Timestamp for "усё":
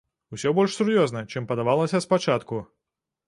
0.35-0.53